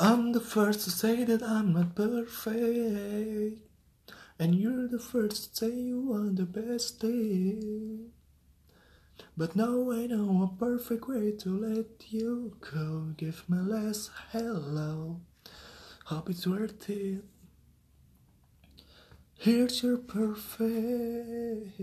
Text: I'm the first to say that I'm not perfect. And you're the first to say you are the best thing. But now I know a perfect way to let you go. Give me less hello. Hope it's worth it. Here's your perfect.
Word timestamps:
I'm 0.00 0.30
the 0.30 0.40
first 0.40 0.84
to 0.84 0.90
say 0.90 1.24
that 1.24 1.42
I'm 1.42 1.72
not 1.72 1.96
perfect. 1.96 3.58
And 4.38 4.54
you're 4.54 4.86
the 4.86 5.00
first 5.00 5.56
to 5.56 5.66
say 5.66 5.74
you 5.74 6.12
are 6.12 6.30
the 6.30 6.46
best 6.46 7.00
thing. 7.00 8.12
But 9.36 9.56
now 9.56 9.90
I 9.90 10.06
know 10.06 10.44
a 10.44 10.56
perfect 10.56 11.08
way 11.08 11.32
to 11.40 11.48
let 11.48 12.12
you 12.12 12.56
go. 12.60 13.14
Give 13.16 13.42
me 13.48 13.58
less 13.58 14.10
hello. 14.30 15.20
Hope 16.04 16.30
it's 16.30 16.46
worth 16.46 16.88
it. 16.88 17.24
Here's 19.36 19.82
your 19.82 19.98
perfect. 19.98 21.80